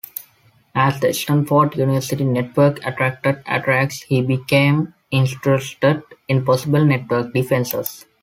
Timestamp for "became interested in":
4.23-6.43